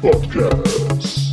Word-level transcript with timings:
Podcast. 0.00 1.30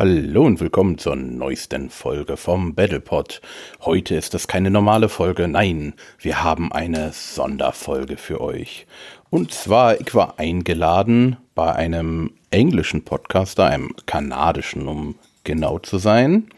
Hallo 0.00 0.46
und 0.46 0.60
willkommen 0.60 0.96
zur 0.96 1.16
neuesten 1.16 1.90
Folge 1.90 2.36
vom 2.36 2.76
Battlepod. 2.76 3.40
Heute 3.80 4.14
ist 4.14 4.32
es 4.32 4.46
keine 4.46 4.70
normale 4.70 5.08
Folge, 5.08 5.48
nein, 5.48 5.94
wir 6.20 6.44
haben 6.44 6.70
eine 6.70 7.10
Sonderfolge 7.12 8.16
für 8.16 8.40
euch. 8.40 8.86
Und 9.30 9.52
zwar, 9.52 10.00
ich 10.00 10.14
war 10.14 10.38
eingeladen 10.38 11.36
bei 11.54 11.74
einem 11.74 12.32
englischen 12.50 13.04
Podcaster, 13.04 13.66
einem 13.66 13.94
kanadischen, 14.06 14.88
um 14.88 15.16
genau 15.44 15.78
zu 15.78 15.98
sein. 15.98 16.48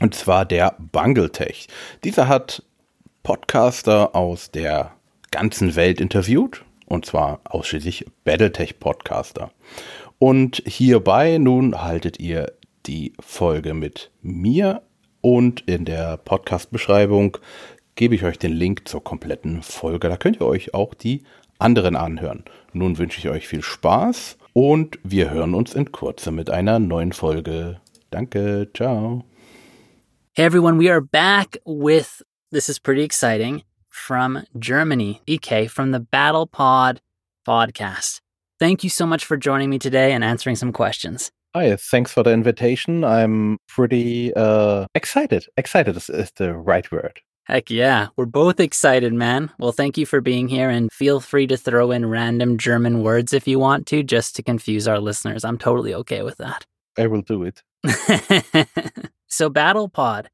Und 0.00 0.14
zwar 0.14 0.44
der 0.44 0.76
Bungletech. 0.78 1.68
Dieser 2.04 2.28
hat 2.28 2.62
Podcaster 3.22 4.14
aus 4.14 4.50
der 4.50 4.92
ganzen 5.30 5.76
Welt 5.76 6.00
interviewt. 6.00 6.64
Und 6.86 7.06
zwar 7.06 7.40
ausschließlich 7.44 8.06
Battletech-Podcaster. 8.24 9.50
Und 10.18 10.62
hierbei 10.66 11.38
nun 11.38 11.82
haltet 11.82 12.18
ihr 12.18 12.52
die 12.86 13.12
Folge 13.20 13.74
mit 13.74 14.10
mir 14.22 14.82
und 15.20 15.60
in 15.68 15.84
der 15.84 16.16
Podcast-Beschreibung 16.16 17.38
gebe 17.94 18.14
ich 18.14 18.24
euch 18.24 18.38
den 18.38 18.52
Link 18.52 18.88
zur 18.88 19.04
kompletten 19.04 19.62
Folge. 19.62 20.08
Da 20.08 20.16
könnt 20.16 20.40
ihr 20.40 20.46
euch 20.46 20.74
auch 20.74 20.94
die 20.94 21.22
anderen 21.60 21.96
anhören. 21.96 22.44
Nun 22.72 22.98
wünsche 22.98 23.18
ich 23.18 23.28
euch 23.28 23.48
viel 23.48 23.62
Spaß 23.62 24.36
und 24.52 24.98
wir 25.02 25.30
hören 25.30 25.54
uns 25.54 25.74
in 25.74 25.92
Kürze 25.92 26.30
mit 26.30 26.50
einer 26.50 26.78
neuen 26.78 27.12
Folge. 27.12 27.80
Danke, 28.10 28.68
ciao. 28.74 29.24
Hey 30.32 30.46
everyone, 30.46 30.78
we 30.78 30.90
are 30.90 31.00
back 31.00 31.58
with 31.64 32.22
this 32.50 32.68
is 32.68 32.78
pretty 32.78 33.02
exciting 33.02 33.62
from 33.88 34.44
Germany, 34.58 35.20
EK 35.26 35.68
from 35.68 35.92
the 35.92 36.00
Battle 36.00 36.46
Pod 36.46 37.00
podcast. 37.46 38.20
Thank 38.58 38.84
you 38.84 38.90
so 38.90 39.06
much 39.06 39.24
for 39.24 39.36
joining 39.36 39.70
me 39.70 39.78
today 39.78 40.12
and 40.12 40.22
answering 40.22 40.56
some 40.56 40.72
questions. 40.72 41.30
Hi, 41.54 41.74
thanks 41.76 42.12
for 42.12 42.22
the 42.22 42.30
invitation. 42.30 43.02
I'm 43.02 43.58
pretty 43.66 44.32
uh, 44.34 44.86
excited. 44.94 45.46
Excited 45.56 45.96
is, 45.96 46.08
is 46.08 46.30
the 46.36 46.54
right 46.54 46.90
word. 46.92 47.20
Heck 47.50 47.68
yeah, 47.68 48.06
we're 48.14 48.26
both 48.26 48.60
excited, 48.60 49.12
man. 49.12 49.50
Well, 49.58 49.72
thank 49.72 49.98
you 49.98 50.06
for 50.06 50.20
being 50.20 50.46
here 50.46 50.70
and 50.70 50.88
feel 50.92 51.18
free 51.18 51.48
to 51.48 51.56
throw 51.56 51.90
in 51.90 52.08
random 52.08 52.58
German 52.58 53.02
words 53.02 53.32
if 53.32 53.48
you 53.48 53.58
want 53.58 53.88
to, 53.88 54.04
just 54.04 54.36
to 54.36 54.42
confuse 54.44 54.86
our 54.86 55.00
listeners. 55.00 55.44
I'm 55.44 55.58
totally 55.58 55.92
okay 55.94 56.22
with 56.22 56.36
that. 56.36 56.64
I 56.96 57.08
will 57.08 57.22
do 57.22 57.42
it. 57.42 57.60
so, 59.26 59.50
Battle 59.50 59.88
Pod, 59.88 60.30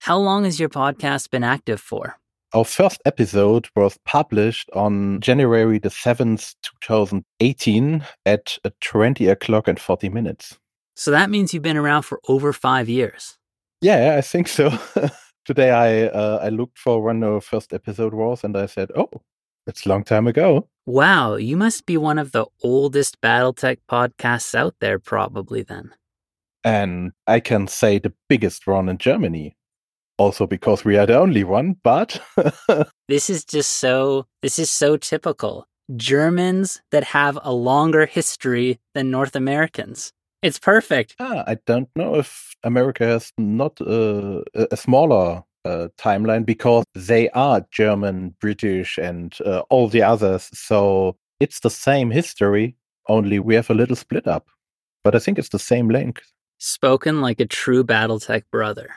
how 0.00 0.18
long 0.18 0.44
has 0.44 0.60
your 0.60 0.68
podcast 0.68 1.30
been 1.30 1.42
active 1.42 1.80
for? 1.80 2.18
Our 2.52 2.66
first 2.66 3.00
episode 3.06 3.70
was 3.74 3.98
published 4.04 4.68
on 4.74 5.22
January 5.22 5.78
the 5.78 5.88
7th, 5.88 6.54
2018 6.82 8.04
at 8.26 8.58
20 8.82 9.26
o'clock 9.28 9.68
and 9.68 9.80
40 9.80 10.10
minutes. 10.10 10.58
So 10.96 11.12
that 11.12 11.30
means 11.30 11.54
you've 11.54 11.62
been 11.62 11.78
around 11.78 12.02
for 12.02 12.20
over 12.28 12.52
five 12.52 12.90
years. 12.90 13.38
Yeah, 13.80 14.16
I 14.18 14.20
think 14.20 14.48
so. 14.48 14.70
Today 15.48 15.70
I 15.70 16.08
uh, 16.08 16.40
I 16.42 16.50
looked 16.50 16.78
for 16.78 17.00
when 17.00 17.20
the 17.20 17.40
first 17.40 17.72
episode 17.72 18.12
was 18.12 18.44
and 18.44 18.54
I 18.54 18.66
said, 18.66 18.90
oh, 18.94 19.08
it's 19.66 19.86
a 19.86 19.88
long 19.88 20.04
time 20.04 20.26
ago. 20.26 20.68
Wow, 20.84 21.36
you 21.36 21.56
must 21.56 21.86
be 21.86 21.96
one 21.96 22.18
of 22.18 22.32
the 22.32 22.44
oldest 22.62 23.18
Battletech 23.22 23.78
podcasts 23.90 24.54
out 24.54 24.74
there, 24.80 24.98
probably 24.98 25.62
then. 25.62 25.94
And 26.64 27.12
I 27.26 27.40
can 27.40 27.66
say 27.66 27.98
the 27.98 28.12
biggest 28.28 28.66
one 28.66 28.90
in 28.90 28.98
Germany 28.98 29.56
also 30.18 30.46
because 30.46 30.84
we 30.84 30.98
are 30.98 31.06
the 31.06 31.18
only 31.18 31.44
one, 31.44 31.76
but 31.82 32.20
this 33.08 33.30
is 33.30 33.42
just 33.42 33.72
so 33.78 34.26
this 34.42 34.58
is 34.58 34.70
so 34.70 34.98
typical. 34.98 35.66
Germans 35.96 36.82
that 36.90 37.04
have 37.04 37.38
a 37.42 37.54
longer 37.54 38.04
history 38.04 38.80
than 38.92 39.10
North 39.10 39.34
Americans. 39.34 40.12
It's 40.42 40.58
perfect. 40.58 41.16
Ah, 41.18 41.44
I 41.46 41.56
don't 41.66 41.88
know 41.96 42.14
if 42.14 42.54
America 42.62 43.04
has 43.04 43.32
not 43.38 43.80
uh, 43.80 44.42
a 44.54 44.76
smaller 44.76 45.42
uh, 45.64 45.88
timeline 45.98 46.46
because 46.46 46.84
they 46.94 47.28
are 47.30 47.66
German, 47.72 48.36
British, 48.40 48.98
and 48.98 49.36
uh, 49.44 49.62
all 49.70 49.88
the 49.88 50.02
others. 50.02 50.48
So 50.52 51.16
it's 51.40 51.60
the 51.60 51.70
same 51.70 52.10
history, 52.10 52.76
only 53.08 53.38
we 53.38 53.54
have 53.54 53.70
a 53.70 53.74
little 53.74 53.96
split 53.96 54.26
up. 54.26 54.48
But 55.04 55.14
I 55.14 55.18
think 55.18 55.38
it's 55.38 55.48
the 55.48 55.58
same 55.58 55.88
length. 55.88 56.32
Spoken 56.58 57.20
like 57.20 57.40
a 57.40 57.46
true 57.46 57.84
Battletech 57.84 58.44
brother. 58.50 58.90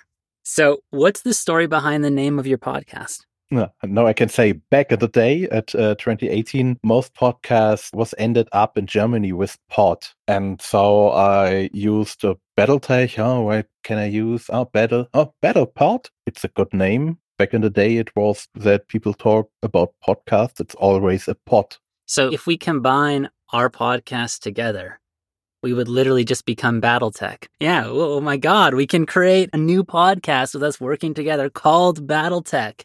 So, 0.44 0.80
what's 0.90 1.22
the 1.22 1.36
story 1.36 1.68
behind 1.68 2.04
the 2.04 2.10
name 2.10 2.40
of 2.40 2.48
your 2.48 2.58
podcast? 2.58 3.22
No, 3.52 4.08
I 4.08 4.14
can 4.14 4.30
say 4.30 4.54
back 4.54 4.94
in 4.94 5.00
the 5.00 5.10
day 5.10 5.44
at 5.52 5.76
uh, 5.76 5.96
2018, 5.96 6.80
most 6.84 7.14
podcasts 7.14 7.94
was 7.94 8.16
ended 8.18 8.48
up 8.54 8.78
in 8.78 8.88
Germany 8.88 9.34
with 9.34 9.58
pod. 9.70 10.08
And 10.28 10.62
so 10.62 11.10
I 11.10 11.70
used 11.74 12.24
a 12.24 12.38
Battletech. 12.58 13.20
Oh, 13.20 13.42
what 13.42 13.68
can 13.84 13.98
I 13.98 14.06
use? 14.06 14.50
Oh, 14.50 14.66
Battle. 14.66 15.08
Oh, 15.14 15.34
Battle 15.42 15.66
Pod. 15.66 16.10
It's 16.26 16.46
a 16.46 16.48
good 16.48 16.74
name. 16.74 17.18
Back 17.38 17.54
in 17.54 17.62
the 17.62 17.70
day, 17.70 17.98
it 17.98 18.16
was 18.16 18.48
that 18.56 18.88
people 18.88 19.14
talk 19.14 19.50
about 19.64 19.94
podcasts. 20.08 20.62
It's 20.62 20.76
always 20.76 21.28
a 21.28 21.36
pod. 21.36 21.76
So 22.06 22.32
if 22.32 22.48
we 22.48 22.58
combine 22.58 23.30
our 23.52 23.70
podcast 23.70 24.40
together, 24.40 25.02
we 25.64 25.74
would 25.74 25.88
literally 25.88 26.24
just 26.24 26.46
become 26.46 26.82
Battletech. 26.82 27.48
Yeah, 27.60 27.84
oh 27.88 28.22
my 28.22 28.38
God, 28.38 28.74
we 28.76 28.88
can 28.88 29.06
create 29.06 29.50
a 29.54 29.58
new 29.58 29.84
podcast 29.84 30.54
with 30.54 30.64
us 30.64 30.80
working 30.80 31.14
together 31.14 31.50
called 31.50 32.08
Battletech. 32.08 32.84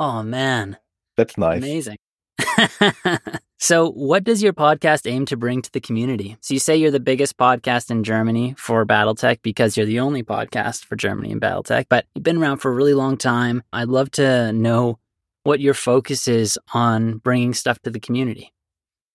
Oh 0.00 0.22
man. 0.22 0.78
That's 1.18 1.36
nice. 1.36 1.58
Amazing. 1.58 1.98
so, 3.58 3.90
what 3.90 4.24
does 4.24 4.42
your 4.42 4.54
podcast 4.54 5.06
aim 5.06 5.26
to 5.26 5.36
bring 5.36 5.60
to 5.60 5.70
the 5.72 5.80
community? 5.80 6.38
So, 6.40 6.54
you 6.54 6.60
say 6.60 6.74
you're 6.74 6.90
the 6.90 6.98
biggest 6.98 7.36
podcast 7.36 7.90
in 7.90 8.02
Germany 8.02 8.54
for 8.56 8.86
Battletech 8.86 9.42
because 9.42 9.76
you're 9.76 9.84
the 9.84 10.00
only 10.00 10.22
podcast 10.22 10.86
for 10.86 10.96
Germany 10.96 11.32
and 11.32 11.40
Battletech, 11.40 11.84
but 11.90 12.06
you've 12.14 12.24
been 12.24 12.38
around 12.38 12.58
for 12.58 12.70
a 12.70 12.74
really 12.74 12.94
long 12.94 13.18
time. 13.18 13.62
I'd 13.74 13.88
love 13.88 14.10
to 14.12 14.54
know 14.54 14.98
what 15.42 15.60
your 15.60 15.74
focus 15.74 16.26
is 16.26 16.58
on 16.72 17.18
bringing 17.18 17.52
stuff 17.52 17.78
to 17.80 17.90
the 17.90 18.00
community 18.00 18.54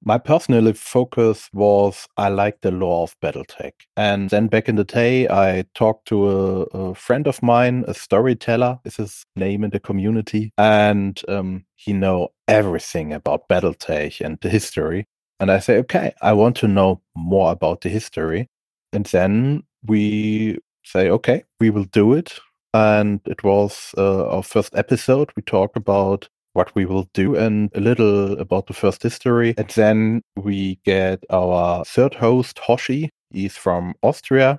my 0.04 0.18
personal 0.18 0.72
focus 0.74 1.50
was 1.54 2.08
I 2.18 2.30
like 2.30 2.62
the 2.62 2.72
law 2.72 3.04
of 3.04 3.16
Battletech. 3.22 3.74
And 3.98 4.30
then 4.30 4.48
back 4.48 4.70
in 4.70 4.76
the 4.76 4.84
day, 4.84 5.28
I 5.28 5.66
talked 5.74 6.08
to 6.10 6.30
a, 6.30 6.62
a 6.78 6.96
friend 6.96 7.28
of 7.28 7.42
mine, 7.42 7.86
a 7.88 7.94
storyteller 7.94 8.80
is 8.86 8.98
his 8.98 9.26
name 9.36 9.64
in 9.64 9.72
the 9.72 9.80
community. 9.80 10.52
And 10.58 11.22
um, 11.28 11.66
he 11.76 11.94
know 11.94 12.30
everything 12.48 13.14
about 13.14 13.50
Battletech 13.50 14.22
and 14.24 14.38
the 14.42 14.50
history. 14.50 15.08
And 15.40 15.52
I 15.52 15.60
say, 15.60 15.78
okay, 15.80 16.14
I 16.22 16.34
want 16.34 16.56
to 16.58 16.68
know 16.68 17.02
more 17.16 17.52
about 17.52 17.82
the 17.82 17.90
history. 17.90 18.48
And 18.94 19.06
then 19.08 19.64
we 19.86 20.60
say, 20.84 21.10
okay, 21.10 21.44
we 21.60 21.70
will 21.70 21.84
do 21.86 22.14
it. 22.14 22.40
And 22.74 23.22
it 23.26 23.44
was 23.44 23.94
uh, 23.98 24.28
our 24.28 24.44
first 24.44 24.76
episode. 24.76 25.32
We 25.36 25.42
talk 25.44 25.76
about 25.76 26.30
what 26.56 26.74
we 26.74 26.86
will 26.86 27.10
do 27.14 27.36
and 27.36 27.70
a 27.76 27.82
little 27.82 28.40
about 28.40 28.68
the 28.68 28.74
first 28.74 29.04
history. 29.04 29.54
And 29.58 29.70
then 29.72 30.22
we 30.38 30.80
get 30.86 31.24
our 31.30 31.84
third 31.84 32.14
host, 32.14 32.60
Hoshi. 32.60 33.10
He's 33.30 33.58
from 33.58 33.94
Austria. 34.02 34.58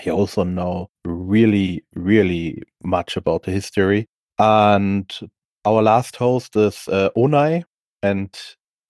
He 0.00 0.10
also 0.10 0.44
know 0.44 0.90
really, 1.04 1.84
really 1.96 2.62
much 2.84 3.16
about 3.16 3.42
the 3.42 3.50
history. 3.50 4.06
And 4.38 5.12
our 5.64 5.82
last 5.82 6.14
host 6.16 6.54
is 6.54 6.86
uh, 6.86 7.10
Onai. 7.16 7.64
And 8.02 8.30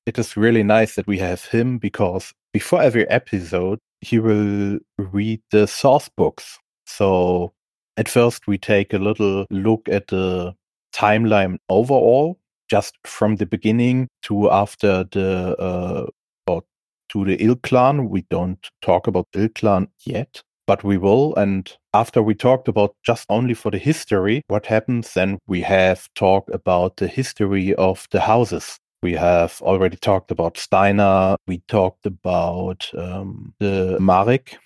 it 0.04 0.18
is 0.18 0.36
really 0.36 0.62
nice 0.62 0.96
that 0.96 1.06
we 1.06 1.18
have 1.18 1.46
him 1.46 1.78
because 1.78 2.34
before 2.52 2.82
every 2.82 3.08
episode, 3.08 3.78
he 4.02 4.18
will 4.18 4.78
read 4.98 5.40
the 5.50 5.66
source 5.66 6.10
books. 6.14 6.58
So 6.86 7.54
at 7.96 8.08
first, 8.08 8.46
we 8.46 8.58
take 8.58 8.92
a 8.92 8.98
little 8.98 9.46
look 9.50 9.88
at 9.88 10.08
the 10.08 10.54
timeline 10.94 11.58
overall, 11.68 12.38
just 12.70 12.94
from 13.04 13.36
the 13.36 13.46
beginning 13.46 14.08
to 14.22 14.50
after 14.50 15.04
the 15.10 15.56
uh, 15.58 16.06
or 16.46 16.62
to 17.10 17.24
the 17.24 17.42
Il 17.42 17.56
Clan. 17.56 18.08
We 18.08 18.22
don't 18.30 18.70
talk 18.82 19.06
about 19.06 19.26
Il 19.34 19.48
Clan 19.48 19.88
yet, 20.04 20.42
but 20.66 20.84
we 20.84 20.96
will. 20.96 21.34
And 21.36 21.70
after 21.92 22.22
we 22.22 22.34
talked 22.34 22.68
about 22.68 22.94
just 23.04 23.26
only 23.28 23.54
for 23.54 23.70
the 23.70 23.78
history, 23.78 24.42
what 24.48 24.66
happens 24.66 25.14
then? 25.14 25.38
We 25.46 25.62
have 25.62 26.08
talked 26.14 26.50
about 26.50 26.96
the 26.96 27.08
history 27.08 27.74
of 27.74 28.06
the 28.10 28.20
houses. 28.20 28.78
We 29.02 29.12
have 29.12 29.60
already 29.60 29.98
talked 29.98 30.30
about 30.30 30.56
Steiner. 30.56 31.36
We 31.46 31.58
talked 31.68 32.06
about 32.06 32.90
um, 32.96 33.52
the 33.60 33.98
Marik 34.00 34.56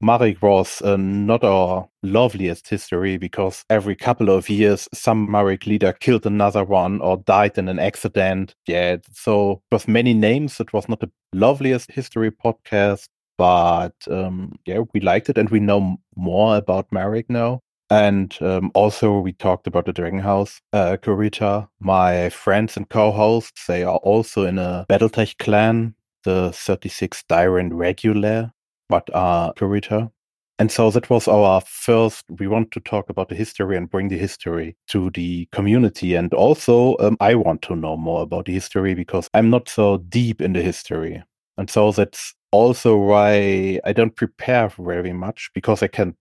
Marik 0.00 0.42
was 0.42 0.82
uh, 0.82 0.96
not 0.96 1.44
our 1.44 1.88
loveliest 2.02 2.68
history 2.68 3.16
because 3.16 3.64
every 3.70 3.96
couple 3.96 4.30
of 4.30 4.48
years 4.48 4.88
some 4.92 5.30
Marik 5.30 5.66
leader 5.66 5.92
killed 5.92 6.26
another 6.26 6.64
one 6.64 7.00
or 7.00 7.16
died 7.18 7.56
in 7.58 7.68
an 7.68 7.78
accident. 7.78 8.54
Yeah, 8.66 8.96
so 9.12 9.62
it 9.70 9.74
was 9.74 9.88
many 9.88 10.14
names. 10.14 10.60
It 10.60 10.72
was 10.72 10.88
not 10.88 11.00
the 11.00 11.10
loveliest 11.32 11.90
history 11.90 12.30
podcast, 12.30 13.06
but 13.38 13.94
um, 14.10 14.56
yeah, 14.66 14.80
we 14.92 15.00
liked 15.00 15.28
it 15.28 15.38
and 15.38 15.48
we 15.50 15.60
know 15.60 15.96
more 16.16 16.56
about 16.56 16.92
Marik 16.92 17.30
now. 17.30 17.60
And 17.90 18.36
um, 18.40 18.70
also, 18.74 19.18
we 19.18 19.32
talked 19.32 19.66
about 19.66 19.84
the 19.84 19.92
Dragon 19.92 20.18
House. 20.18 20.60
Uh, 20.72 20.96
Kurita, 21.00 21.68
my 21.80 22.30
friends 22.30 22.76
and 22.76 22.88
co 22.88 23.12
hosts, 23.12 23.66
they 23.66 23.84
are 23.84 23.98
also 23.98 24.46
in 24.46 24.58
a 24.58 24.86
Battletech 24.88 25.36
clan, 25.38 25.94
the 26.24 26.50
36 26.52 27.24
Dieron 27.28 27.70
Regular, 27.72 28.53
but 28.88 29.08
are 29.14 29.52
Kurita. 29.54 30.10
And 30.58 30.70
so 30.70 30.90
that 30.92 31.10
was 31.10 31.26
our 31.26 31.60
first. 31.62 32.24
We 32.38 32.46
want 32.46 32.70
to 32.72 32.80
talk 32.80 33.10
about 33.10 33.28
the 33.28 33.34
history 33.34 33.76
and 33.76 33.90
bring 33.90 34.08
the 34.08 34.18
history 34.18 34.76
to 34.88 35.10
the 35.10 35.48
community. 35.50 36.14
And 36.14 36.32
also, 36.32 36.96
um, 37.00 37.16
I 37.20 37.34
want 37.34 37.62
to 37.62 37.76
know 37.76 37.96
more 37.96 38.22
about 38.22 38.44
the 38.46 38.52
history 38.52 38.94
because 38.94 39.28
I'm 39.34 39.50
not 39.50 39.68
so 39.68 39.98
deep 39.98 40.40
in 40.40 40.52
the 40.52 40.62
history. 40.62 41.22
And 41.56 41.68
so 41.68 41.90
that's 41.90 42.34
also 42.52 42.96
why 42.96 43.80
I 43.84 43.92
don't 43.92 44.14
prepare 44.14 44.68
very 44.78 45.12
much 45.12 45.50
because 45.54 45.82
I 45.82 45.88
can 45.88 46.16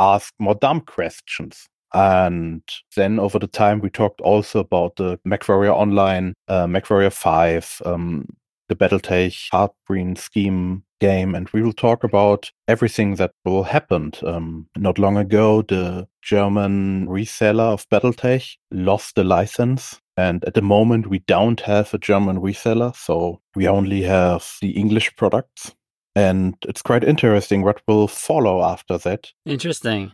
ask 0.00 0.34
more 0.40 0.56
dumb 0.56 0.80
questions. 0.80 1.68
And 1.92 2.62
then 2.96 3.18
over 3.18 3.38
the 3.38 3.46
time, 3.46 3.80
we 3.80 3.90
talked 3.90 4.20
also 4.20 4.60
about 4.60 4.96
the 4.96 5.18
MechWarrior 5.26 5.72
Online, 5.72 6.34
uh, 6.48 6.66
MechWarrior 6.66 7.12
5, 7.12 7.82
um, 7.84 8.26
the 8.70 8.76
Battletech 8.76 9.48
Harebrained 9.52 10.16
Scheme 10.16 10.84
game. 11.00 11.34
And 11.34 11.48
we 11.50 11.60
will 11.60 11.72
talk 11.72 12.04
about 12.04 12.50
everything 12.68 13.16
that 13.16 13.32
will 13.44 13.64
happen. 13.64 14.12
Um, 14.24 14.68
not 14.76 14.98
long 14.98 15.18
ago, 15.18 15.62
the 15.62 16.06
German 16.22 17.06
reseller 17.08 17.72
of 17.72 17.88
Battletech 17.90 18.56
lost 18.70 19.16
the 19.16 19.24
license. 19.24 20.00
And 20.16 20.44
at 20.44 20.54
the 20.54 20.62
moment, 20.62 21.08
we 21.08 21.18
don't 21.20 21.60
have 21.60 21.92
a 21.92 21.98
German 21.98 22.38
reseller. 22.38 22.94
So 22.94 23.40
we 23.54 23.66
only 23.66 24.02
have 24.02 24.56
the 24.60 24.70
English 24.70 25.14
products. 25.16 25.74
And 26.14 26.56
it's 26.68 26.82
quite 26.82 27.04
interesting 27.04 27.62
what 27.62 27.82
will 27.88 28.08
follow 28.08 28.62
after 28.62 28.98
that. 28.98 29.32
Interesting. 29.44 30.12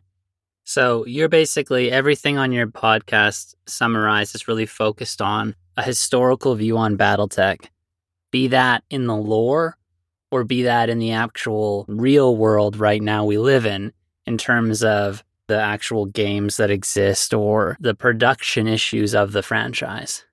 So 0.64 1.06
you're 1.06 1.28
basically 1.28 1.92
everything 1.92 2.38
on 2.38 2.52
your 2.52 2.66
podcast 2.66 3.54
summarized 3.66 4.34
is 4.34 4.48
really 4.48 4.66
focused 4.66 5.22
on 5.22 5.54
a 5.76 5.82
historical 5.82 6.54
view 6.54 6.76
on 6.76 6.96
Battletech, 6.96 7.66
be 8.36 8.48
that 8.48 8.84
in 8.90 9.06
the 9.06 9.16
lore 9.16 9.78
or 10.30 10.44
be 10.44 10.62
that 10.62 10.90
in 10.90 10.98
the 10.98 11.10
actual 11.10 11.86
real 11.88 12.36
world 12.36 12.76
right 12.76 13.00
now 13.00 13.24
we 13.24 13.38
live 13.38 13.64
in, 13.64 13.90
in 14.26 14.36
terms 14.36 14.84
of 14.84 15.24
the 15.46 15.58
actual 15.58 16.04
games 16.04 16.58
that 16.58 16.70
exist 16.70 17.32
or 17.32 17.78
the 17.80 17.94
production 17.94 18.68
issues 18.68 19.14
of 19.14 19.32
the 19.32 19.42
franchise. 19.42 20.26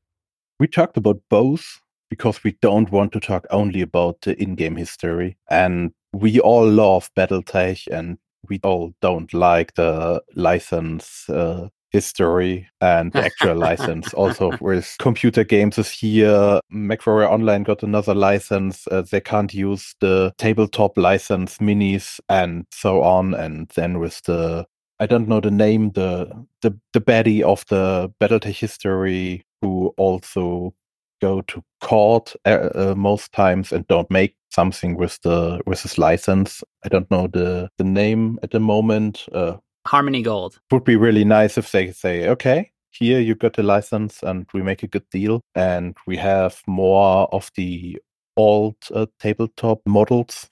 We 0.60 0.68
talked 0.68 0.98
about 0.98 1.22
both 1.30 1.80
because 2.10 2.44
we 2.44 2.58
don't 2.62 2.92
want 2.92 3.14
to 3.14 3.22
talk 3.22 3.46
only 3.52 3.80
about 3.80 4.20
the 4.24 4.34
in-game 4.44 4.76
history. 4.76 5.38
And 5.50 5.94
we 6.12 6.42
all 6.42 6.68
love 6.68 7.10
BattleTech 7.16 7.88
and 7.88 8.18
we 8.50 8.60
all 8.64 8.94
don't 9.00 9.34
like 9.34 9.76
the 9.76 10.22
license 10.36 11.30
uh, 11.30 11.70
history 11.94 12.68
and 12.82 13.14
the 13.14 13.24
actual 13.24 13.56
license. 13.70 14.14
Also, 14.14 14.52
with 14.60 14.96
computer 15.00 15.44
games 15.44 15.78
this 15.78 16.04
year, 16.04 16.60
MechWarrior 16.74 17.30
Online 17.30 17.64
got 17.64 17.84
another 17.84 18.16
license. 18.16 18.88
Uh, 18.92 19.04
they 19.04 19.22
can't 19.22 19.54
use 19.54 19.96
the 20.02 20.34
tabletop 20.38 20.98
license 20.98 21.60
minis 21.60 22.20
and 22.28 22.66
so 22.72 23.04
on. 23.04 23.34
And 23.34 23.70
then 23.76 24.00
with 24.00 24.22
the 24.24 24.66
I 25.00 25.06
don't 25.06 25.28
know 25.28 25.40
the 25.40 25.52
name, 25.52 25.92
the 25.92 26.46
the 26.62 26.78
the 26.94 27.02
baddie 27.02 27.42
of 27.42 27.66
the 27.68 28.12
BattleTech 28.20 28.56
history 28.56 29.46
who 29.62 29.94
also 29.98 30.74
go 31.22 31.42
to 31.42 31.64
court 31.80 32.36
uh, 32.46 32.70
uh, 32.76 32.94
most 32.98 33.32
times 33.32 33.72
and 33.72 33.88
don't 33.88 34.12
make 34.12 34.36
something 34.50 34.98
with 34.98 35.20
the 35.22 35.62
with 35.66 35.82
his 35.82 35.98
license. 35.98 36.64
I 36.86 36.90
don't 36.90 37.10
know 37.10 37.28
the 37.28 37.70
the 37.78 37.84
name 37.84 38.40
at 38.44 38.52
the 38.52 38.60
moment. 38.60 39.26
Uh, 39.34 39.58
Harmony 39.86 40.22
Gold 40.22 40.60
would 40.72 40.84
be 40.84 40.96
really 40.96 41.26
nice 41.26 41.58
if 41.58 41.72
they 41.72 41.92
say, 41.92 42.28
okay, 42.30 42.72
here 42.92 43.20
you 43.20 43.36
got 43.36 43.54
the 43.54 43.64
license 43.64 44.24
and 44.24 44.46
we 44.54 44.62
make 44.62 44.84
a 44.84 44.88
good 44.88 45.10
deal 45.10 45.42
and 45.56 45.96
we 46.08 46.18
have 46.18 46.62
more 46.68 47.28
of 47.34 47.52
the 47.56 48.00
old 48.38 48.76
uh, 48.94 49.08
tabletop 49.20 49.82
models. 49.86 50.50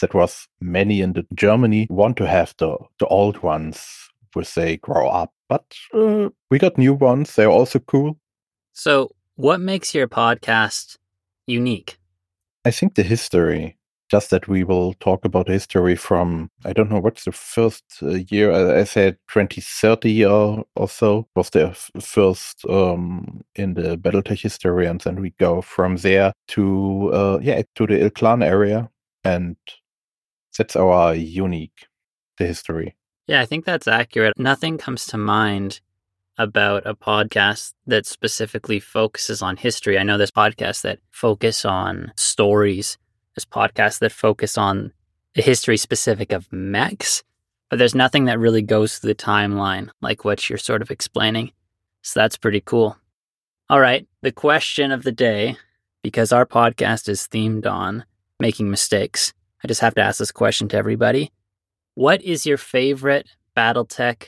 That 0.00 0.14
was 0.14 0.48
many 0.60 1.00
in 1.00 1.12
the 1.12 1.24
Germany 1.34 1.86
want 1.88 2.16
to 2.16 2.26
have 2.26 2.54
the 2.58 2.76
the 2.98 3.06
old 3.06 3.40
ones 3.42 4.10
which 4.32 4.54
they 4.54 4.78
grow 4.78 5.08
up, 5.08 5.32
but 5.48 5.64
uh, 5.94 6.30
we 6.50 6.58
got 6.58 6.78
new 6.78 6.94
ones. 6.94 7.34
They're 7.34 7.50
also 7.50 7.78
cool. 7.78 8.18
So 8.72 9.10
what 9.36 9.60
makes 9.60 9.94
your 9.94 10.08
podcast 10.08 10.96
unique? 11.46 11.98
I 12.64 12.70
think 12.70 12.94
the 12.94 13.02
history, 13.02 13.76
just 14.12 14.28
that 14.28 14.46
we 14.46 14.62
will 14.62 14.92
talk 15.00 15.24
about 15.24 15.48
history 15.48 15.96
from, 15.96 16.50
I 16.66 16.74
don't 16.74 16.90
know, 16.90 17.00
what's 17.00 17.24
the 17.24 17.32
first 17.32 17.82
uh, 18.02 18.18
year? 18.28 18.52
I 18.52 18.84
said 18.84 19.16
2030 19.28 20.26
or, 20.26 20.64
or 20.76 20.86
so 20.86 21.26
was 21.34 21.48
the 21.48 21.74
first 21.98 22.62
um, 22.68 23.40
in 23.54 23.72
the 23.72 23.96
Battletech 23.96 24.42
history. 24.42 24.86
And 24.86 25.00
then 25.00 25.18
we 25.18 25.30
go 25.40 25.62
from 25.62 25.96
there 25.96 26.34
to, 26.48 27.10
uh, 27.14 27.38
yeah, 27.40 27.62
to 27.76 27.86
the 27.86 28.02
Il 28.02 28.10
Clan 28.10 28.42
area. 28.42 28.90
And 29.24 29.56
that's 30.58 30.76
our 30.76 31.14
unique, 31.14 31.86
the 32.36 32.44
history. 32.44 32.94
Yeah, 33.26 33.40
I 33.40 33.46
think 33.46 33.64
that's 33.64 33.88
accurate. 33.88 34.38
Nothing 34.38 34.76
comes 34.76 35.06
to 35.06 35.16
mind 35.16 35.80
about 36.36 36.86
a 36.86 36.94
podcast 36.94 37.72
that 37.86 38.04
specifically 38.04 38.78
focuses 38.78 39.40
on 39.40 39.56
history. 39.56 39.98
I 39.98 40.02
know 40.02 40.18
there's 40.18 40.30
podcasts 40.30 40.82
that 40.82 40.98
focus 41.10 41.64
on 41.64 42.12
stories, 42.16 42.98
there's 43.34 43.44
podcasts 43.44 43.98
that 44.00 44.12
focus 44.12 44.58
on 44.58 44.92
the 45.34 45.42
history 45.42 45.76
specific 45.76 46.32
of 46.32 46.52
mechs, 46.52 47.22
but 47.70 47.78
there's 47.78 47.94
nothing 47.94 48.26
that 48.26 48.38
really 48.38 48.62
goes 48.62 48.98
through 48.98 49.08
the 49.08 49.14
timeline 49.14 49.88
like 50.00 50.24
what 50.24 50.48
you're 50.48 50.58
sort 50.58 50.82
of 50.82 50.90
explaining. 50.90 51.52
So 52.02 52.20
that's 52.20 52.36
pretty 52.36 52.60
cool. 52.60 52.96
All 53.70 53.80
right, 53.80 54.06
the 54.20 54.32
question 54.32 54.92
of 54.92 55.02
the 55.04 55.12
day, 55.12 55.56
because 56.02 56.32
our 56.32 56.44
podcast 56.44 57.08
is 57.08 57.26
themed 57.28 57.66
on 57.66 58.04
making 58.38 58.70
mistakes, 58.70 59.32
I 59.64 59.68
just 59.68 59.80
have 59.80 59.94
to 59.94 60.02
ask 60.02 60.18
this 60.18 60.32
question 60.32 60.68
to 60.68 60.76
everybody. 60.76 61.30
What 61.94 62.20
is 62.22 62.44
your 62.44 62.58
favorite 62.58 63.28
Battletech 63.56 64.24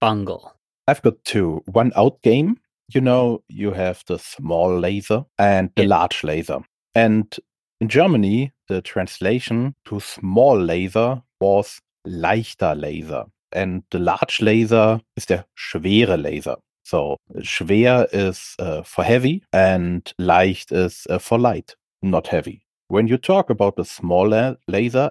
bungle? 0.00 0.54
I've 0.86 1.02
got 1.02 1.24
two. 1.24 1.62
One 1.66 1.90
out 1.96 2.20
game. 2.22 2.58
You 2.92 3.00
know, 3.00 3.42
you 3.48 3.72
have 3.72 4.04
the 4.06 4.18
small 4.18 4.78
laser 4.78 5.24
and 5.38 5.70
the 5.74 5.82
Yeah. 5.82 5.88
large 5.88 6.22
laser. 6.22 6.58
And 6.94 7.34
in 7.80 7.88
Germany, 7.88 8.52
the 8.68 8.80
translation 8.82 9.74
to 9.84 10.00
small 10.00 10.58
laser 10.58 11.22
was 11.40 11.80
leichter 12.06 12.74
Laser. 12.80 13.24
And 13.52 13.82
the 13.90 13.98
large 13.98 14.40
laser 14.40 15.00
is 15.16 15.26
der 15.26 15.44
schwere 15.54 16.16
Laser. 16.20 16.56
So 16.84 17.16
schwer 17.38 18.06
is 18.12 18.54
uh, 18.58 18.82
for 18.82 19.02
heavy 19.04 19.42
and 19.52 20.12
leicht 20.18 20.72
is 20.72 21.06
uh, 21.10 21.18
for 21.18 21.38
light, 21.38 21.74
not 22.02 22.28
heavy. 22.28 22.62
When 22.88 23.08
you 23.08 23.18
talk 23.18 23.50
about 23.50 23.76
the 23.76 23.84
small 23.84 24.28
la- 24.28 24.54
laser, 24.68 25.10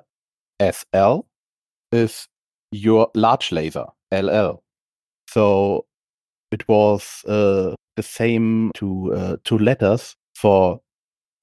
SL 0.62 1.26
is 1.92 2.28
your 2.72 3.10
large 3.14 3.52
laser, 3.52 3.88
LL. 4.12 4.64
So 5.28 5.86
it 6.52 6.68
was 6.70 7.24
uh, 7.26 7.76
the 7.98 8.04
same 8.04 8.72
two 8.74 9.14
uh, 9.14 9.38
two 9.44 9.58
letters 9.58 10.16
for 10.36 10.80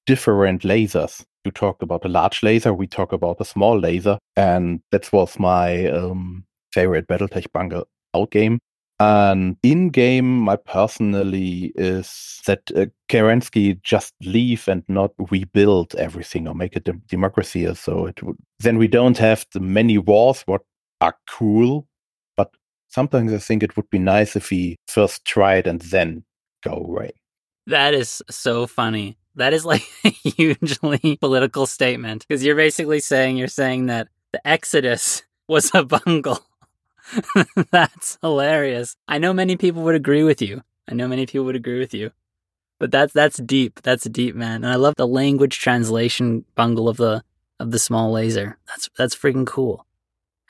different 0.06 0.62
lasers. 0.62 1.25
You 1.44 1.50
talked 1.50 1.82
about 1.82 2.04
a 2.04 2.09
large 2.09 2.42
laser, 2.42 2.73
we 2.73 2.87
talk 2.87 3.12
about 3.12 3.40
a 3.40 3.44
small 3.44 3.78
laser, 3.78 4.18
and 4.37 4.80
that 4.92 5.12
was 5.12 5.38
my 5.38 5.87
um, 5.87 6.44
favorite 6.73 7.09
BattleTech 7.09 7.47
bungle 7.52 7.88
out 8.14 8.30
game. 8.30 8.59
And 9.00 9.56
in 9.64 9.88
game, 9.88 10.38
my 10.38 10.54
personally 10.54 11.73
is 11.75 12.40
that 12.47 12.71
uh, 12.76 12.87
Kerensky 13.09 13.82
just 13.82 14.14
leave 14.23 14.68
and 14.68 14.85
not 14.87 15.11
rebuild 15.30 15.97
everything 15.97 16.47
or 16.47 16.54
make 16.54 16.76
a 16.76 16.80
dem- 16.80 17.02
democracy. 17.09 17.75
So 17.75 18.06
it 18.06 18.23
would, 18.23 18.37
then 18.61 18.78
we 18.78 18.87
don't 18.87 19.18
have 19.18 19.44
the 19.52 19.59
many 19.59 19.99
wars 19.99 20.42
what 20.47 20.61
are 21.00 21.16
cool, 21.28 21.88
but 22.37 22.54
sometimes 22.88 23.32
I 23.32 23.38
think 23.38 23.64
it 23.64 23.76
would 23.76 23.90
be 23.90 23.99
nice 23.99 24.37
if 24.37 24.50
he 24.50 24.76
first 24.87 25.28
it 25.37 25.66
and 25.66 25.80
then 25.80 26.25
go 26.62 26.75
away. 26.75 27.11
That 27.66 27.94
is 27.94 28.23
so 28.30 28.68
funny. 28.68 29.18
That 29.37 29.53
is 29.53 29.65
like 29.65 29.83
a 30.05 30.11
hugely 30.11 31.17
political 31.17 31.67
statement 31.67 32.27
because 32.27 32.45
you're 32.45 32.57
basically 32.57 33.01
saying 33.01 33.37
you're 33.37 33.49
saying 33.49 33.87
that 33.87 34.09
the 34.33 34.47
Exodus 34.47 35.23
was 35.49 35.71
a 35.75 35.85
bungle. 35.85 36.41
that's 37.71 38.19
hilarious. 38.23 38.97
I 39.09 39.19
know 39.19 39.33
many 39.33 39.57
people 39.57 39.83
would 39.83 39.95
agree 39.95 40.23
with 40.23 40.41
you. 40.41 40.62
I 40.89 40.95
know 40.95 41.09
many 41.09 41.27
people 41.27 41.47
would 41.47 41.57
agree 41.57 41.79
with 41.79 41.95
you. 41.95 42.12
But 42.79 42.91
that's 42.91 43.12
that's 43.12 43.37
deep. 43.39 43.81
That's 43.83 44.05
deep, 44.05 44.35
man. 44.35 44.65
And 44.65 44.73
I 44.73 44.77
love 44.77 44.95
the 44.97 45.07
language 45.07 45.59
translation 45.61 46.45
bungle 46.55 46.89
of 46.89 46.97
the 46.97 47.23
of 47.61 47.71
the 47.71 47.79
small 47.79 48.11
laser. 48.11 48.59
That's 48.67 48.89
that's 48.99 49.15
freaking 49.15 49.47
cool. 49.47 49.87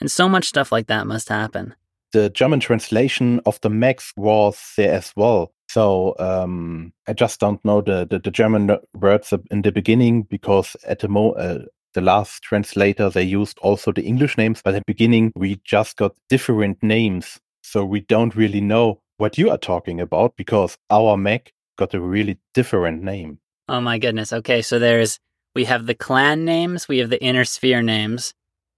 And 0.01 0.11
so 0.11 0.29
much 0.29 0.47
stuff 0.47 0.73
like 0.73 0.87
that 0.87 1.07
must 1.07 1.29
happen. 1.29 1.75
The 2.13 2.31
German 2.31 2.61
translation 2.61 3.41
of 3.47 3.61
the 3.61 3.71
Mechs 3.71 4.13
was 4.17 4.75
there 4.77 4.95
as 4.95 5.13
well. 5.15 5.53
So 5.73 6.15
um, 6.19 6.93
I 7.09 7.15
just 7.15 7.41
don't 7.41 7.65
know 7.65 7.81
the, 7.81 8.05
the, 8.05 8.19
the, 8.19 8.31
German 8.31 8.77
words 8.93 9.33
in 9.51 9.63
the 9.63 9.73
beginning 9.73 10.25
because 10.25 10.77
at 10.87 10.99
the 10.99 11.09
mo 11.09 11.31
uh, 11.31 11.61
the 11.95 12.03
last 12.03 12.43
translator 12.43 13.09
they 13.09 13.23
used 13.23 13.59
also 13.61 13.91
the 13.91 14.03
English 14.03 14.37
names, 14.37 14.61
but 14.63 14.75
at 14.75 14.81
the 14.81 14.93
beginning 14.93 15.33
we 15.35 15.63
just 15.65 15.97
got 15.97 16.15
different 16.29 16.83
names, 16.83 17.41
so 17.63 17.87
we 17.87 18.01
don't 18.01 18.37
really 18.37 18.61
know 18.61 19.01
what 19.17 19.39
you 19.39 19.49
are 19.49 19.57
talking 19.57 19.99
about 19.99 20.37
because 20.37 20.77
our 20.91 21.17
Mech 21.17 21.55
got 21.79 21.95
a 21.95 22.01
really 22.01 22.39
different 22.53 23.03
name. 23.03 23.39
Oh 23.67 23.81
my 23.81 23.97
goodness. 23.97 24.31
Okay, 24.31 24.61
so 24.61 24.79
there's 24.79 25.19
we 25.55 25.65
have 25.65 25.87
the 25.87 25.95
clan 25.95 26.45
names, 26.45 26.87
we 26.87 26.99
have 26.99 27.09
the 27.09 27.23
inner 27.23 27.47
sphere 27.47 27.81
names 27.81 28.35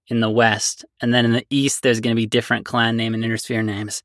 in 0.07 0.21
the 0.21 0.29
west, 0.29 0.85
and 1.01 1.13
then 1.13 1.25
in 1.25 1.33
the 1.33 1.45
east 1.49 1.83
there's 1.83 1.99
going 1.99 2.15
to 2.15 2.21
be 2.21 2.25
different 2.25 2.63
clan 2.63 2.95
name 2.95 3.13
and 3.13 3.25
inner 3.25 3.35
sphere 3.35 3.63
names. 3.63 4.01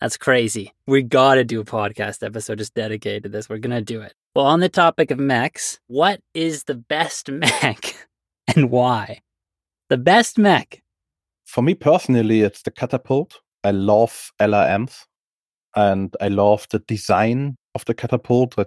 That's 0.00 0.16
crazy. 0.16 0.72
We 0.86 1.02
got 1.02 1.36
to 1.36 1.44
do 1.44 1.60
a 1.60 1.64
podcast 1.64 2.24
episode 2.24 2.58
just 2.58 2.74
dedicated 2.74 3.22
to 3.24 3.28
this. 3.28 3.48
We're 3.48 3.58
going 3.58 3.70
to 3.70 3.80
do 3.80 4.00
it. 4.02 4.14
Well, 4.34 4.46
on 4.46 4.60
the 4.60 4.68
topic 4.68 5.10
of 5.10 5.18
mechs, 5.18 5.78
what 5.86 6.20
is 6.34 6.64
the 6.64 6.74
best 6.74 7.30
mech 7.30 7.94
and 8.54 8.70
why? 8.70 9.22
The 9.88 9.96
best 9.96 10.38
mech. 10.38 10.82
For 11.46 11.62
me 11.62 11.74
personally, 11.74 12.40
it's 12.40 12.62
the 12.62 12.70
catapult. 12.70 13.40
I 13.62 13.70
love 13.70 14.30
LRMs 14.40 15.04
and 15.76 16.14
I 16.20 16.28
love 16.28 16.66
the 16.70 16.80
design 16.80 17.56
of 17.74 17.84
the 17.84 17.94
catapult. 17.94 18.58
I 18.58 18.66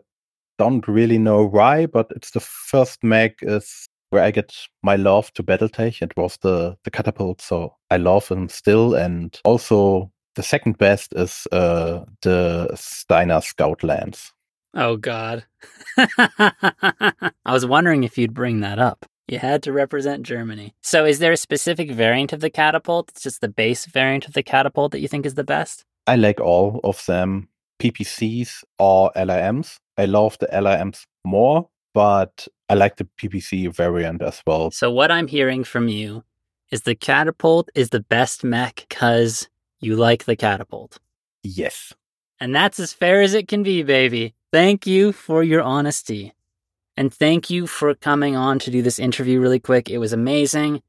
don't 0.58 0.88
really 0.88 1.18
know 1.18 1.46
why, 1.46 1.86
but 1.86 2.08
it's 2.16 2.32
the 2.32 2.40
first 2.40 3.04
mech 3.04 3.36
is 3.42 3.88
where 4.10 4.24
I 4.24 4.32
get 4.32 4.56
my 4.84 4.96
love 4.96 5.32
to 5.34 5.44
Battletech. 5.44 6.02
It 6.02 6.16
was 6.18 6.38
the 6.42 6.78
the 6.84 6.92
catapult, 6.92 7.42
so 7.42 7.76
I 7.92 7.98
love 7.98 8.28
them 8.28 8.50
still. 8.50 8.96
And 8.96 9.40
also 9.44 10.12
the 10.38 10.44
second 10.44 10.78
best 10.78 11.14
is 11.16 11.48
uh, 11.52 12.06
the 12.22 12.70
Steiner 12.76 13.42
Scout 13.42 13.84
Lance. 13.84 14.32
Oh 14.76 14.96
God, 14.96 15.44
I 15.98 17.32
was 17.48 17.66
wondering 17.66 18.04
if 18.04 18.18
you'd 18.18 18.36
bring 18.36 18.60
that 18.60 18.78
up. 18.78 19.08
You 19.28 19.40
had 19.40 19.64
to 19.64 19.74
represent 19.74 20.24
Germany. 20.24 20.76
So, 20.82 21.06
is 21.06 21.18
there 21.20 21.32
a 21.32 21.38
specific 21.38 21.92
variant 21.92 22.34
of 22.34 22.40
the 22.40 22.52
catapult? 22.52 23.10
It's 23.10 23.24
just 23.24 23.42
the 23.42 23.50
base 23.50 23.86
variant 23.86 24.28
of 24.28 24.34
the 24.34 24.44
catapult 24.44 24.92
that 24.92 25.00
you 25.00 25.08
think 25.08 25.26
is 25.26 25.34
the 25.34 25.44
best? 25.44 25.84
I 26.06 26.16
like 26.16 26.40
all 26.40 26.80
of 26.84 27.04
them, 27.08 27.50
PPCs 27.80 28.64
or 28.78 29.12
LRMs. 29.16 29.78
I 29.98 30.06
love 30.06 30.38
the 30.40 30.48
LRMs 30.54 31.06
more, 31.26 31.68
but 31.96 32.48
I 32.70 32.76
like 32.76 32.98
the 32.98 33.08
PPC 33.20 33.74
variant 33.76 34.22
as 34.22 34.44
well. 34.46 34.70
So, 34.70 34.92
what 34.92 35.12
I'm 35.12 35.28
hearing 35.28 35.64
from 35.64 35.88
you 35.88 36.24
is 36.70 36.82
the 36.82 36.96
catapult 36.96 37.70
is 37.74 37.90
the 37.90 38.02
best 38.02 38.44
mech 38.44 38.86
because 38.88 39.50
you 39.80 39.96
like 39.96 40.26
the 40.26 40.36
catapult. 40.36 41.00
Yes. 41.44 41.94
And 42.40 42.54
that's 42.54 42.80
as 42.80 42.94
fair 42.94 43.22
as 43.22 43.34
it 43.34 43.48
can 43.48 43.64
be, 43.64 43.84
baby. 43.84 44.36
Thank 44.52 44.88
you 44.88 45.12
for 45.12 45.44
your 45.44 45.62
honesty. 45.62 46.34
And 46.96 47.14
thank 47.14 47.50
you 47.50 47.68
for 47.68 47.94
coming 47.94 48.36
on 48.36 48.60
to 48.60 48.72
do 48.72 48.82
this 48.82 49.00
interview 49.00 49.40
really 49.40 49.60
quick. 49.60 49.90
It 49.90 50.00
was 50.00 50.14
amazing. 50.14 50.82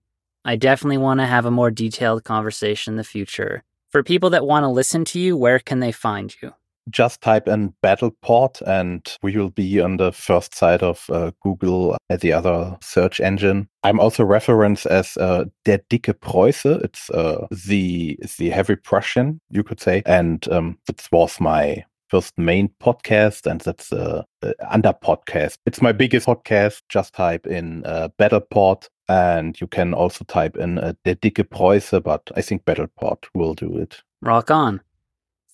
I 0.44 0.56
definitely 0.56 0.98
want 0.98 1.20
to 1.20 1.26
have 1.26 1.44
a 1.44 1.50
more 1.50 1.70
detailed 1.70 2.24
conversation 2.24 2.94
in 2.94 2.96
the 2.96 3.04
future. 3.04 3.64
For 3.90 4.02
people 4.02 4.30
that 4.30 4.46
want 4.46 4.64
to 4.64 4.68
listen 4.68 5.04
to 5.06 5.20
you, 5.20 5.36
where 5.36 5.58
can 5.58 5.80
they 5.80 5.92
find 5.92 6.34
you? 6.40 6.54
Just 6.90 7.20
type 7.20 7.48
in 7.48 7.74
Battle 7.82 8.12
Pod 8.22 8.58
and 8.66 9.06
we 9.22 9.36
will 9.36 9.50
be 9.50 9.80
on 9.80 9.96
the 9.96 10.12
first 10.12 10.54
side 10.54 10.82
of 10.82 11.06
uh, 11.10 11.30
Google 11.42 11.96
at 12.10 12.20
the 12.20 12.32
other 12.32 12.76
search 12.80 13.20
engine. 13.20 13.68
I'm 13.82 14.00
also 14.00 14.24
referenced 14.24 14.86
as 14.86 15.16
uh, 15.16 15.44
Der 15.64 15.78
Dicke 15.90 16.14
Preuße. 16.14 16.82
It's 16.84 17.10
uh, 17.10 17.46
the 17.50 18.18
the 18.38 18.50
heavy 18.50 18.76
Prussian, 18.76 19.40
you 19.50 19.62
could 19.62 19.80
say. 19.80 20.02
And 20.06 20.46
um, 20.50 20.78
it 20.88 21.06
was 21.12 21.40
my 21.40 21.84
first 22.08 22.36
main 22.38 22.70
podcast, 22.80 23.46
and 23.46 23.60
that's 23.60 23.92
uh, 23.92 24.22
uh, 24.42 24.52
under 24.70 24.92
podcast. 24.92 25.58
It's 25.66 25.82
my 25.82 25.92
biggest 25.92 26.26
podcast. 26.26 26.82
Just 26.88 27.14
type 27.14 27.46
in 27.46 27.84
uh, 27.84 28.08
Battle 28.18 28.40
Pod, 28.40 28.86
and 29.08 29.60
you 29.60 29.66
can 29.66 29.94
also 29.94 30.24
type 30.24 30.56
in 30.56 30.78
uh, 30.78 30.94
Der 31.04 31.14
Dicke 31.14 31.44
Preuße, 31.44 32.02
but 32.02 32.30
I 32.36 32.42
think 32.42 32.64
Battle 32.64 32.88
Pod 32.98 33.18
will 33.34 33.54
do 33.54 33.76
it. 33.78 34.02
Rock 34.22 34.50
on. 34.50 34.80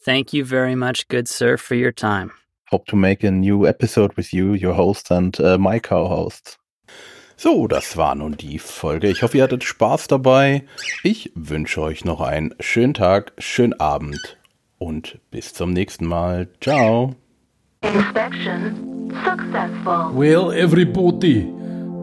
Thank 0.04 0.34
you 0.34 0.44
very 0.44 0.74
much, 0.74 1.08
good 1.08 1.28
sir, 1.28 1.56
for 1.56 1.74
your 1.74 1.92
time. 1.92 2.30
Hope 2.70 2.86
to 2.88 2.96
make 2.96 3.24
a 3.24 3.30
new 3.30 3.66
episode 3.66 4.12
with 4.16 4.34
you, 4.34 4.52
your 4.52 4.74
host, 4.74 5.10
and 5.10 5.38
uh, 5.40 5.56
my 5.56 5.78
co-host. 5.78 6.58
So, 7.36 7.66
das 7.66 7.96
war 7.96 8.14
nun 8.14 8.36
die 8.36 8.58
Folge. 8.58 9.08
Ich 9.08 9.22
hoffe, 9.22 9.38
ihr 9.38 9.44
hattet 9.44 9.64
Spaß 9.64 10.08
dabei. 10.08 10.64
Ich 11.02 11.32
wünsche 11.34 11.80
euch 11.80 12.04
noch 12.04 12.20
einen 12.20 12.54
schönen 12.60 12.92
Tag, 12.92 13.32
schönen 13.38 13.80
Abend 13.80 14.36
und 14.78 15.18
bis 15.30 15.54
zum 15.54 15.72
nächsten 15.72 16.06
Mal. 16.06 16.48
Ciao. 16.60 17.16
Inspection 17.82 19.10
successful. 19.24 20.12
Well, 20.12 20.52
everybody, 20.52 21.50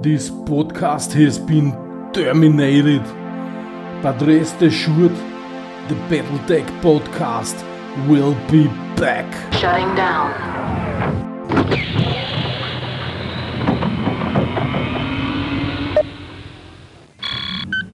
this 0.02 0.32
podcast 0.32 1.14
has 1.14 1.38
been 1.38 1.72
terminated. 2.14 3.04
But 4.02 4.22
rest 4.22 4.62
assured, 4.62 5.16
the 5.88 5.96
Battletech 6.10 6.68
podcast 6.82 7.71
We'll 8.08 8.36
be 8.50 8.68
back. 8.96 9.54
Shutting 9.54 9.94
down. 9.96 10.32